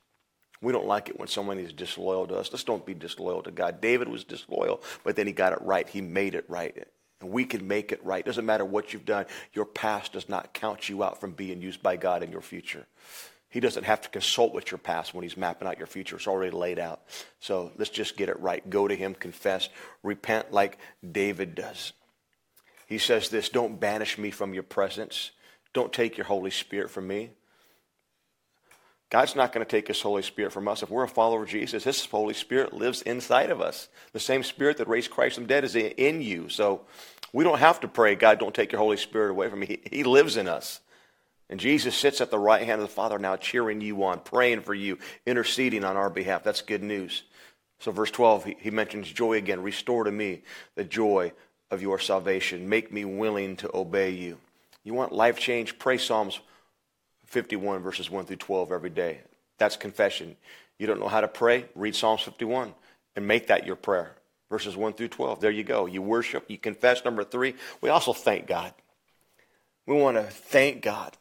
[0.62, 2.50] We don't like it when someone is disloyal to us.
[2.50, 3.82] Let's don't be disloyal to God.
[3.82, 5.86] David was disloyal, but then he got it right.
[5.86, 6.86] He made it right.
[7.20, 8.24] And we can make it right.
[8.24, 9.26] Doesn't matter what you've done.
[9.54, 12.86] Your past does not count you out from being used by God in your future.
[13.48, 16.16] He doesn't have to consult with your past when he's mapping out your future.
[16.16, 17.00] It's already laid out.
[17.40, 18.68] So let's just get it right.
[18.68, 19.70] Go to him, confess,
[20.02, 20.78] repent like
[21.10, 21.92] David does.
[22.86, 25.30] He says this Don't banish me from your presence.
[25.72, 27.30] Don't take your Holy Spirit from me.
[29.08, 30.82] God's not going to take his Holy Spirit from us.
[30.82, 33.88] If we're a follower of Jesus, his Holy Spirit lives inside of us.
[34.12, 36.48] The same Spirit that raised Christ from dead is in you.
[36.48, 36.82] So
[37.32, 39.78] we don't have to pray, God, don't take your Holy Spirit away from me.
[39.90, 40.80] He, lives in us.
[41.48, 44.62] And Jesus sits at the right hand of the Father now, cheering you on, praying
[44.62, 46.42] for you, interceding on our behalf.
[46.42, 47.22] That's good news.
[47.78, 49.62] So, verse 12, he, he mentions joy again.
[49.62, 50.42] Restore to me
[50.74, 51.32] the joy
[51.70, 52.68] of your salvation.
[52.68, 54.38] Make me willing to obey you.
[54.82, 55.78] You want life change?
[55.78, 56.40] Pray Psalms
[57.26, 59.20] 51, verses 1 through 12 every day.
[59.58, 60.36] That's confession.
[60.78, 61.66] You don't know how to pray?
[61.74, 62.74] Read Psalms 51
[63.14, 64.12] and make that your prayer.
[64.50, 65.40] Verses 1 through 12.
[65.40, 65.86] There you go.
[65.86, 67.04] You worship, you confess.
[67.04, 68.72] Number three, we also thank God.
[69.86, 71.16] We want to thank God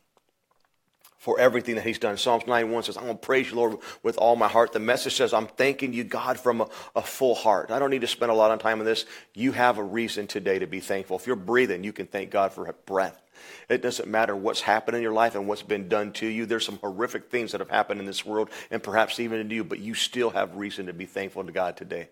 [1.25, 2.17] for everything that he's done.
[2.17, 4.73] Psalms 91 says, I'm going to praise you, Lord, with all my heart.
[4.73, 7.71] The message says, I'm thanking you, God, from a, a, full heart.
[7.71, 9.05] I don't need to spend a lot of time on this.
[9.33, 11.17] You have a reason today to be thankful.
[11.17, 13.19] If you're breathing, you can thank God for a breath.
[13.69, 16.45] It doesn't matter what's happened in your life and what's been done to you.
[16.45, 19.63] There's some horrific things that have happened in this world and perhaps even in you,
[19.63, 22.09] but you still have reason to be thankful to God today.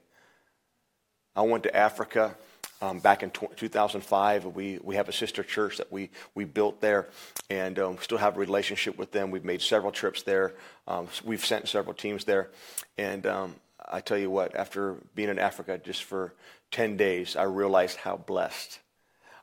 [1.36, 2.36] I went to Africa
[2.84, 7.08] um, back in 2005, we, we have a sister church that we, we built there
[7.50, 9.32] and um, still have a relationship with them.
[9.32, 10.54] We've made several trips there.
[10.86, 12.50] Um, we've sent several teams there.
[12.98, 13.56] And um,
[13.90, 16.34] I tell you what, after being in Africa just for
[16.72, 18.80] 10 days, I realized how blessed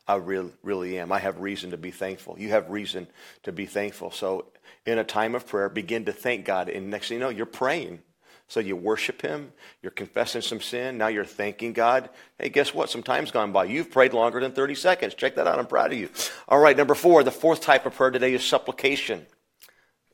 [0.06, 1.12] I really, really am.
[1.12, 2.36] I have reason to be thankful.
[2.38, 3.06] You have reason
[3.44, 4.10] to be thankful.
[4.10, 4.46] So
[4.86, 6.68] in a time of prayer, begin to thank God.
[6.68, 8.00] And next thing you know, you're praying.
[8.48, 12.10] So you worship Him, you're confessing some sin, now you're thanking God.
[12.36, 12.90] Hey, guess what?
[12.90, 13.66] Some time's gone by.
[13.66, 15.14] You've prayed longer than 30 seconds.
[15.14, 15.60] Check that out.
[15.60, 16.08] I'm proud of you.
[16.48, 19.24] All right, number four, the fourth type of prayer today is supplication.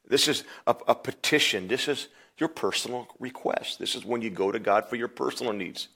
[0.07, 1.67] This is a, a petition.
[1.67, 3.79] This is your personal request.
[3.79, 5.89] This is when you go to God for your personal needs.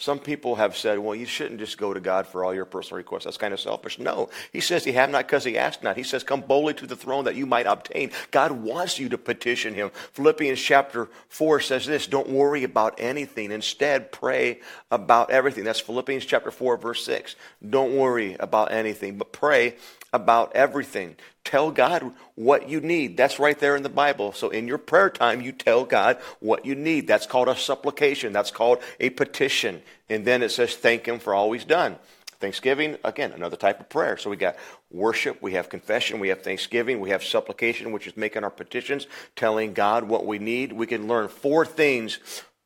[0.00, 2.98] Some people have said, well, you shouldn't just go to God for all your personal
[2.98, 3.24] requests.
[3.24, 3.98] That's kind of selfish.
[3.98, 4.30] No.
[4.52, 5.96] He says he have not because he asked not.
[5.96, 8.12] He says, come boldly to the throne that you might obtain.
[8.30, 9.90] God wants you to petition him.
[10.12, 13.50] Philippians chapter 4 says this, don't worry about anything.
[13.50, 14.60] Instead, pray
[14.92, 15.64] about everything.
[15.64, 17.34] That's Philippians chapter 4, verse 6.
[17.68, 19.74] Don't worry about anything, but pray
[20.12, 21.16] about everything.
[21.44, 23.16] Tell God what you need.
[23.16, 24.32] That's right there in the Bible.
[24.32, 27.06] So in your prayer time, you tell God what you need.
[27.06, 28.32] That's called a supplication.
[28.32, 29.82] That's called a petition.
[30.08, 31.96] And then it says, thank Him for all He's done.
[32.40, 34.16] Thanksgiving, again, another type of prayer.
[34.16, 34.56] So we got
[34.92, 39.08] worship, we have confession, we have thanksgiving, we have supplication, which is making our petitions,
[39.34, 40.72] telling God what we need.
[40.72, 42.20] We can learn four things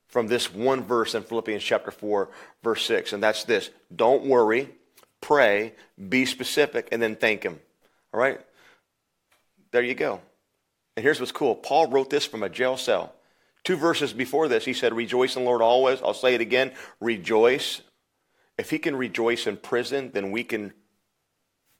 [0.09, 2.29] from this one verse in Philippians chapter 4,
[2.63, 3.15] verse 6.
[3.15, 4.69] And that's this don't worry
[5.23, 5.73] pray,
[6.09, 7.59] be specific, and then thank Him.
[8.13, 8.39] All right?
[9.71, 10.21] There you go.
[10.97, 13.15] And here's what's cool Paul wrote this from a jail cell.
[13.65, 16.03] Two verses before this, he said, Rejoice in the Lord always.
[16.03, 17.81] I'll say it again rejoice.
[18.59, 20.75] If he can rejoice in prison, then we can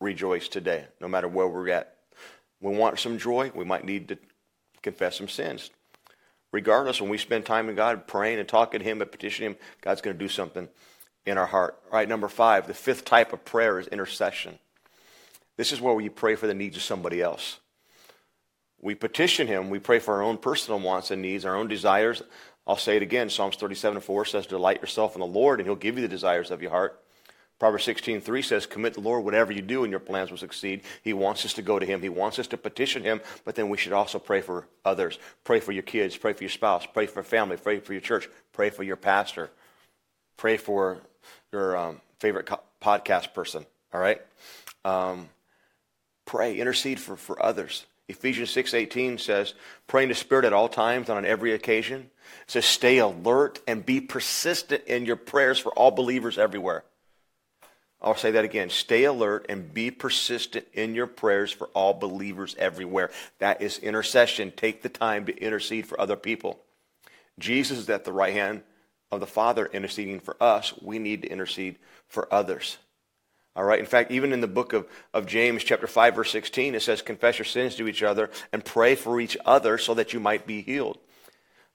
[0.01, 1.97] rejoice today, no matter where we're at.
[2.61, 4.19] We want some joy, we might need to
[4.83, 5.71] confess some sins.
[6.53, 9.59] Regardless, when we spend time in God praying and talking to Him and petitioning Him,
[9.81, 10.69] God's going to do something
[11.27, 11.79] in our heart.
[11.87, 14.59] All right, number five, the fifth type of prayer is intercession.
[15.57, 17.61] This is where we pray for the needs of somebody else.
[18.81, 22.23] We petition Him, we pray for our own personal wants and needs, our own desires.
[22.67, 25.77] I'll say it again Psalms 37 4 says, Delight yourself in the Lord, and He'll
[25.77, 26.99] give you the desires of your heart.
[27.59, 30.83] Proverbs 16 3 says, Commit the Lord whatever you do, and your plans will succeed.
[31.03, 33.69] He wants us to go to Him, He wants us to petition Him, but then
[33.69, 35.21] we should also pray for others.
[35.45, 38.29] Pray for your kids, pray for your spouse, pray for family, pray for your church,
[38.53, 39.49] pray for your pastor,
[40.37, 40.99] pray for
[41.53, 44.21] your um, favorite co- podcast person, all right?
[44.85, 45.29] Um,
[46.25, 47.85] pray, intercede for, for others.
[48.09, 49.55] Ephesians 6.18 says,
[49.87, 52.11] pray in the Spirit at all times and on every occasion.
[52.47, 56.85] It says, stay alert and be persistent in your prayers for all believers everywhere.
[58.01, 58.69] I'll say that again.
[58.71, 63.11] Stay alert and be persistent in your prayers for all believers everywhere.
[63.39, 64.53] That is intercession.
[64.57, 66.59] Take the time to intercede for other people.
[67.39, 68.63] Jesus is at the right hand
[69.13, 71.77] of the Father interceding for us, we need to intercede
[72.09, 72.79] for others.
[73.55, 73.79] All right.
[73.79, 77.03] In fact, even in the book of, of James, chapter 5, verse 16, it says,
[77.03, 80.47] Confess your sins to each other and pray for each other so that you might
[80.47, 80.99] be healed.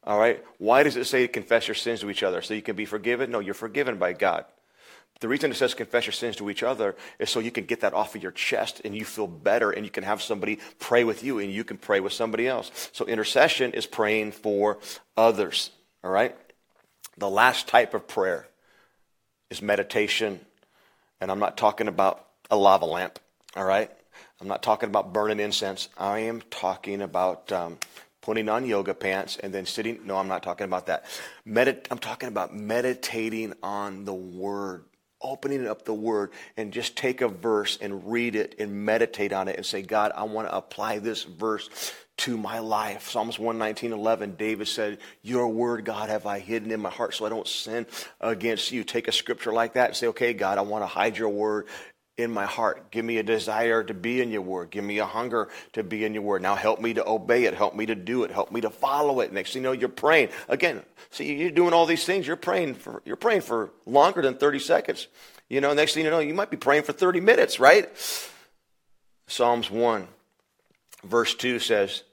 [0.04, 0.44] All right.
[0.58, 2.42] Why does it say confess your sins to each other?
[2.42, 3.30] So you can be forgiven?
[3.30, 4.46] No, you're forgiven by God.
[5.20, 7.82] The reason it says confess your sins to each other is so you can get
[7.82, 11.04] that off of your chest and you feel better and you can have somebody pray
[11.04, 12.90] with you and you can pray with somebody else.
[12.94, 14.78] So intercession is praying for
[15.16, 15.72] others.
[16.04, 16.36] All right.
[17.18, 18.48] The last type of prayer
[19.50, 20.40] is meditation.
[21.20, 23.20] And I'm not talking about a lava lamp,
[23.56, 23.92] all right?
[24.40, 25.90] I'm not talking about burning incense.
[25.98, 27.78] I am talking about um,
[28.22, 30.06] putting on yoga pants and then sitting.
[30.06, 31.06] No, I'm not talking about that.
[31.48, 34.86] Medit- I'm talking about meditating on the Word,
[35.22, 39.48] opening up the Word, and just take a verse and read it and meditate on
[39.48, 41.70] it and say, God, I want to apply this verse
[42.18, 43.10] to my life.
[43.10, 47.26] Psalms 119, 11, David said, Your word, God, have I hidden in my heart so
[47.26, 47.86] I don't sin
[48.20, 48.84] against you.
[48.84, 51.68] Take a scripture like that and say, Okay, God, I want to hide your word
[52.18, 52.90] in my heart.
[52.90, 54.72] Give me a desire to be in your word.
[54.72, 56.42] Give me a hunger to be in your word.
[56.42, 57.54] Now help me to obey it.
[57.54, 58.32] Help me to do it.
[58.32, 59.32] Help me to follow it.
[59.32, 60.30] Next thing you know, you're praying.
[60.50, 62.26] Again, see, you're doing all these things.
[62.26, 65.08] You're praying for, you're praying for longer than 30 seconds.
[65.48, 67.88] You know, next thing you know, you might be praying for 30 minutes, right?
[69.28, 70.08] Psalms 1,
[71.04, 72.04] verse 2 says,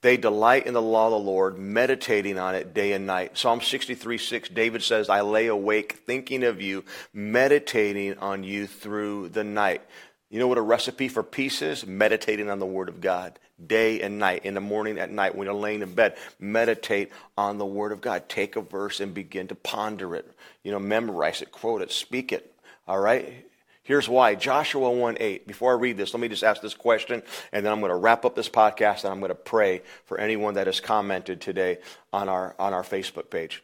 [0.00, 3.36] they delight in the law of the Lord, meditating on it day and night.
[3.36, 9.30] Psalm 63 6, David says, I lay awake thinking of you, meditating on you through
[9.30, 9.82] the night.
[10.30, 11.86] You know what a recipe for peace is?
[11.86, 15.46] Meditating on the Word of God day and night, in the morning, at night, when
[15.46, 16.16] you're laying in bed.
[16.38, 18.28] Meditate on the Word of God.
[18.28, 20.30] Take a verse and begin to ponder it.
[20.62, 22.54] You know, memorize it, quote it, speak it.
[22.86, 23.47] All right?
[23.88, 24.34] Here's why.
[24.34, 25.46] Joshua 1 8.
[25.46, 27.22] Before I read this, let me just ask this question,
[27.52, 30.18] and then I'm going to wrap up this podcast and I'm going to pray for
[30.18, 31.78] anyone that has commented today
[32.12, 33.62] on our, on our Facebook page.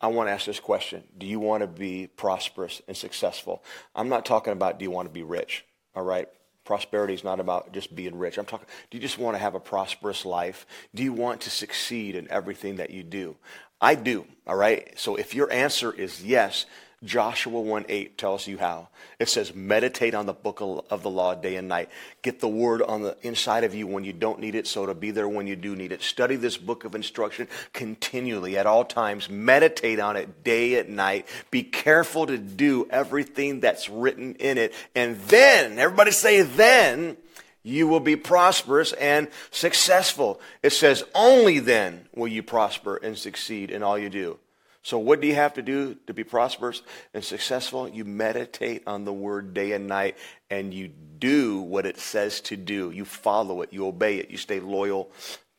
[0.00, 3.62] I want to ask this question Do you want to be prosperous and successful?
[3.94, 6.28] I'm not talking about do you want to be rich, all right?
[6.64, 8.38] Prosperity is not about just being rich.
[8.38, 10.66] I'm talking, do you just want to have a prosperous life?
[10.92, 13.36] Do you want to succeed in everything that you do?
[13.80, 14.92] I do, all right?
[14.98, 16.66] So if your answer is yes,
[17.04, 18.88] Joshua 1 8 tells you how.
[19.18, 21.90] It says, meditate on the book of the law day and night.
[22.22, 24.94] Get the word on the inside of you when you don't need it, so to
[24.94, 26.02] be there when you do need it.
[26.02, 29.28] Study this book of instruction continually at all times.
[29.28, 31.26] Meditate on it day and night.
[31.50, 34.72] Be careful to do everything that's written in it.
[34.94, 37.16] And then, everybody say, then
[37.64, 40.40] you will be prosperous and successful.
[40.62, 44.38] It says, only then will you prosper and succeed in all you do.
[44.82, 46.82] So, what do you have to do to be prosperous
[47.14, 47.88] and successful?
[47.88, 50.16] You meditate on the word day and night,
[50.50, 52.90] and you do what it says to do.
[52.90, 55.10] You follow it, you obey it, you stay loyal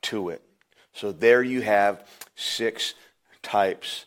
[0.04, 0.42] to it.
[0.92, 2.06] So, there you have
[2.36, 2.96] six
[3.42, 4.06] types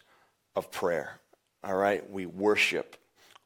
[0.55, 1.18] of prayer.
[1.64, 2.09] All right?
[2.11, 2.96] We worship,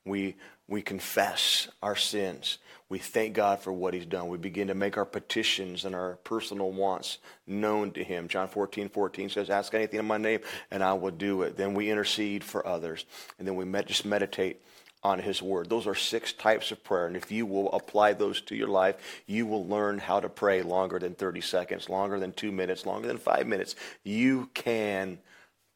[0.05, 2.59] we, we confess our sins,
[2.91, 4.29] we thank God for what he's done.
[4.29, 8.27] We begin to make our petitions and our personal wants known to him.
[8.27, 10.41] John 14, 14 says, Ask anything in my name,
[10.73, 11.57] and I will do it.
[11.57, 13.07] Then we intercede for others.
[13.39, 14.61] And then we just meditate
[15.05, 15.71] on his word.
[15.71, 17.07] Those are six types of prayer.
[17.07, 20.63] And if you will apply those to your life, you will learn how to pray
[20.63, 23.77] longer than 30 seconds, longer than two minutes, longer than five minutes.
[24.03, 25.21] You can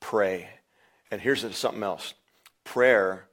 [0.00, 0.48] pray.
[1.12, 2.14] And here's something else
[2.64, 3.28] prayer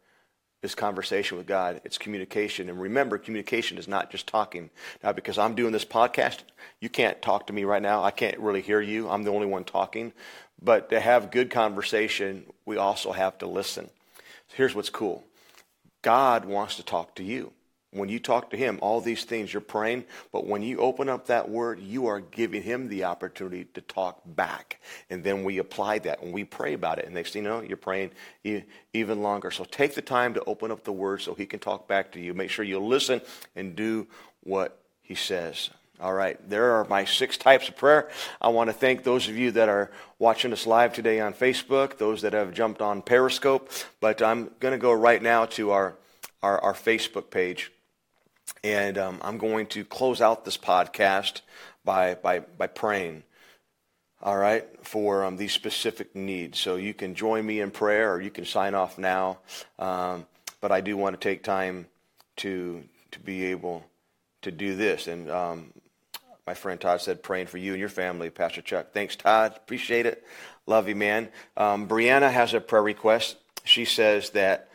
[0.62, 1.82] is conversation with God.
[1.84, 2.70] It's communication.
[2.70, 4.70] And remember, communication is not just talking.
[5.04, 6.40] Now, because I'm doing this podcast,
[6.80, 8.04] you can't talk to me right now.
[8.04, 9.10] I can't really hear you.
[9.10, 10.14] I'm the only one talking.
[10.62, 13.90] But to have good conversation, we also have to listen.
[14.54, 15.24] Here's what's cool
[16.02, 17.54] God wants to talk to you.
[17.94, 21.28] When you talk to him, all these things you're praying, but when you open up
[21.28, 24.80] that word, you are giving him the opportunity to talk back.
[25.10, 27.06] And then we apply that and we pray about it.
[27.06, 28.12] And next thing you know, you're praying
[28.94, 29.52] even longer.
[29.52, 32.20] So take the time to open up the word so he can talk back to
[32.22, 32.34] you.
[32.34, 33.20] Make sure you listen
[33.58, 34.08] and do
[34.44, 35.70] what he says.
[36.00, 38.10] All right, there are my six types of prayer.
[38.42, 41.98] I want to thank those of you that are watching us live today on Facebook,
[41.98, 43.70] those that have jumped on Periscope.
[44.00, 45.96] But I'm going to go right now to our,
[46.42, 47.72] our, our Facebook page.
[48.64, 51.42] And um, I'm going to close out this podcast
[51.84, 53.24] by, by, by praying,
[54.22, 56.60] all right, for um, these specific needs.
[56.60, 59.40] So you can join me in prayer or you can sign off now.
[59.80, 60.28] Um,
[60.60, 61.88] but I do want to take time
[62.38, 63.84] to, to be able
[64.44, 65.08] to do this.
[65.08, 65.74] And um,
[66.46, 68.94] my friend Todd said, praying for you and your family, Pastor Chuck.
[68.94, 69.54] Thanks, Todd.
[69.56, 70.24] Appreciate it.
[70.68, 71.30] Love you, man.
[71.58, 73.38] Um, Brianna has a prayer request.
[73.64, 74.70] She says that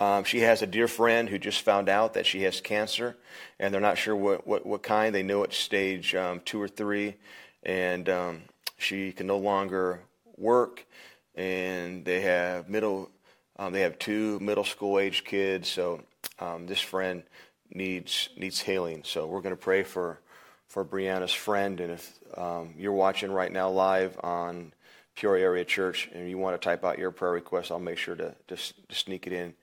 [0.00, 3.16] um, she has a dear friend who just found out that she has cancer,
[3.58, 5.14] and they're not sure what, what, what kind.
[5.14, 7.16] They know it's stage um, two or three,
[7.64, 8.42] and um,
[8.76, 10.00] she can no longer
[10.36, 10.86] work.
[11.34, 13.10] And they have middle,
[13.56, 15.68] um, they have two middle school age kids.
[15.68, 16.02] So
[16.38, 17.24] um, this friend
[17.72, 19.02] needs needs healing.
[19.04, 20.20] So we're going to pray for
[20.68, 21.80] for Brianna's friend.
[21.80, 24.72] And if um, you're watching right now live on
[25.16, 28.14] Peoria Area Church and you want to type out your prayer request, I'll make sure
[28.14, 29.54] to just to sneak it in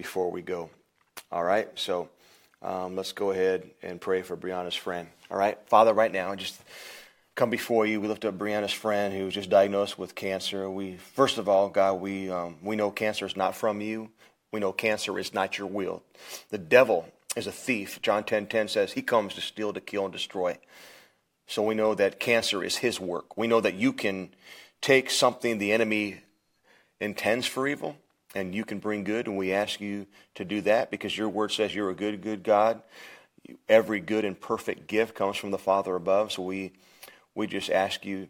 [0.00, 0.70] before we go.
[1.30, 1.68] All right?
[1.74, 2.08] So
[2.62, 5.06] um, let's go ahead and pray for Brianna's friend.
[5.30, 5.58] All right?
[5.66, 6.58] Father, right now, just
[7.34, 8.00] come before you.
[8.00, 10.70] We lift up Brianna's friend who was just diagnosed with cancer.
[10.70, 14.08] We, first of all, God, we, um, we know cancer is not from you.
[14.52, 16.02] We know cancer is not your will.
[16.48, 18.00] The devil is a thief.
[18.00, 20.56] John 10:10 10, 10 says he comes to steal, to kill, and destroy.
[21.46, 23.36] So we know that cancer is his work.
[23.36, 24.30] We know that you can
[24.80, 26.22] take something the enemy
[27.00, 27.96] intends for evil
[28.34, 31.52] and you can bring good, and we ask you to do that because your word
[31.52, 32.82] says you're a good, good God.
[33.68, 36.32] Every good and perfect gift comes from the Father above.
[36.32, 36.72] So we
[37.34, 38.28] we just ask you,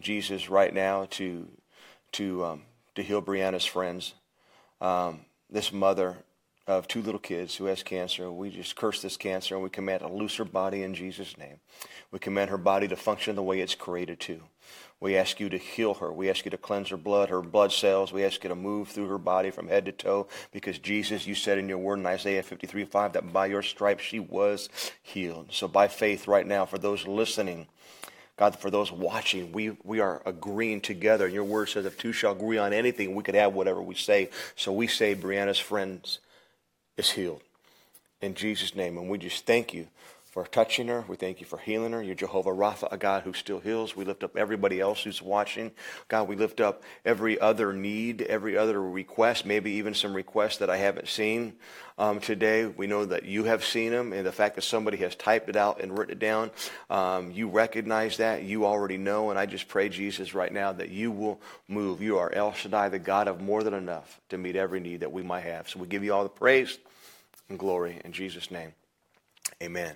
[0.00, 1.48] Jesus, right now to
[2.12, 2.62] to um,
[2.94, 4.14] to heal Brianna's friends.
[4.80, 6.16] Um, this mother
[6.66, 8.30] of two little kids who has cancer.
[8.30, 11.60] We just curse this cancer and we command to loose her body in Jesus' name.
[12.10, 14.40] We command her body to function the way it's created to.
[15.00, 16.10] We ask you to heal her.
[16.10, 18.12] We ask you to cleanse her blood, her blood cells.
[18.12, 21.34] We ask you to move through her body from head to toe because Jesus, you
[21.34, 24.70] said in your word in Isaiah 53 5 that by your stripes she was
[25.02, 25.48] healed.
[25.50, 27.66] So by faith right now, for those listening,
[28.38, 31.28] God, for those watching, we, we are agreeing together.
[31.28, 34.30] Your word says if two shall agree on anything, we could have whatever we say.
[34.56, 36.20] So we say Brianna's friends
[36.96, 37.42] is healed.
[38.20, 38.96] In Jesus' name.
[38.98, 39.88] And we just thank you
[40.34, 41.04] for touching her.
[41.06, 42.02] We thank you for healing her.
[42.02, 43.94] You're Jehovah Rapha, a God who still heals.
[43.94, 45.70] We lift up everybody else who's watching.
[46.08, 50.68] God, we lift up every other need, every other request, maybe even some requests that
[50.68, 51.52] I haven't seen
[51.98, 52.66] um, today.
[52.66, 55.54] We know that you have seen them, and the fact that somebody has typed it
[55.54, 56.50] out and written it down,
[56.90, 58.42] um, you recognize that.
[58.42, 62.02] You already know, and I just pray, Jesus, right now that you will move.
[62.02, 65.12] You are El Shaddai, the God of more than enough to meet every need that
[65.12, 65.68] we might have.
[65.68, 66.76] So we give you all the praise
[67.48, 68.72] and glory in Jesus' name.
[69.62, 69.94] Amen.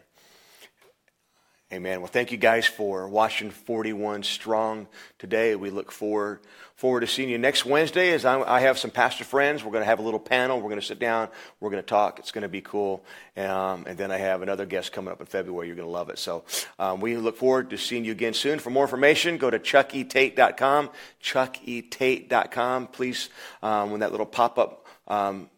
[1.71, 2.01] Amen.
[2.01, 5.55] Well, thank you guys for watching 41 Strong today.
[5.55, 6.41] We look forward
[6.77, 8.13] forward to seeing you next Wednesday.
[8.13, 10.57] As I, I have some pastor friends, we're going to have a little panel.
[10.57, 11.29] We're going to sit down.
[11.61, 12.21] We're going to talk.
[12.21, 13.05] It's going to be cool.
[13.37, 15.67] Um, and then I have another guest coming up in February.
[15.67, 16.19] You're going to love it.
[16.19, 16.45] So
[16.79, 18.61] um, we look forward to seeing you again soon.
[18.61, 20.89] For more information, go to chucketate.com.
[21.23, 22.87] Chucketate.com.
[22.87, 23.29] Please,
[23.63, 24.87] um, when that little pop up.
[25.07, 25.51] Um,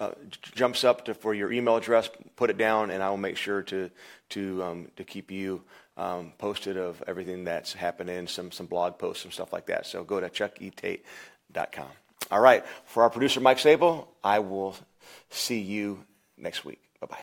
[0.00, 0.10] uh,
[0.56, 3.62] jumps up to, for your email address, put it down, and I will make sure
[3.62, 3.88] to
[4.32, 5.62] to um, to keep you
[5.96, 9.86] um, posted of everything that's happening, some some blog posts, and stuff like that.
[9.86, 11.88] So go to chucketate.com.
[12.30, 12.64] All right.
[12.86, 14.76] For our producer, Mike Sable, I will
[15.30, 16.04] see you
[16.36, 16.91] next week.